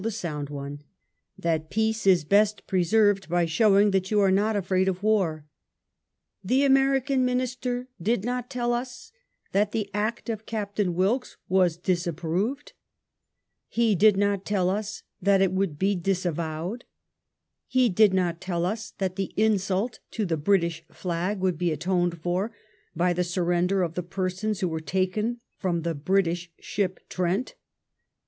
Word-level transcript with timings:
the 0.03 0.09
sound 0.09 0.49
one, 0.49 0.81
that 1.37 1.69
peace 1.69 2.07
is 2.07 2.23
best 2.23 2.65
preserved 2.65 3.29
by 3.29 3.45
showing 3.45 3.91
that 3.91 4.09
you 4.09 4.19
are 4.19 4.31
not 4.31 4.55
afraid 4.55 4.87
of 4.87 5.03
war. 5.03 5.45
The 6.43 6.63
American 6.65 7.23
Minister 7.23 7.87
did 8.01 8.25
not 8.25 8.49
tell 8.49 8.75
ns 8.81 9.11
that 9.51 9.73
the 9.73 9.91
act 9.93 10.27
of 10.27 10.47
Gaptaiir 10.47 10.91
Wilkes 10.91 11.37
was 11.47 11.77
disapproved; 11.77 12.73
he 13.67 13.93
did 13.93 14.17
not 14.17 14.43
tell 14.43 14.71
us 14.71 15.03
that 15.21 15.39
it 15.39 15.51
would 15.51 15.77
be 15.77 15.93
dis 15.93 16.25
avowed; 16.25 16.83
he 17.67 17.87
did 17.87 18.11
not 18.11 18.41
tell 18.41 18.67
ns 18.67 18.93
that 18.97 19.17
the 19.17 19.31
insult 19.37 19.99
to 20.09 20.25
the 20.25 20.35
British 20.35 20.83
flag 20.91 21.39
would 21.39 21.59
be 21.59 21.71
atoned 21.71 22.17
for 22.19 22.51
by 22.95 23.13
the 23.13 23.23
surrender 23.23 23.83
of 23.83 23.93
the 23.93 24.01
persons 24.01 24.61
who 24.61 24.67
were 24.67 24.79
taken 24.79 25.39
from 25.59 25.83
the 25.83 25.93
British 25.93 26.51
ship 26.59 26.99
Trent. 27.07 27.53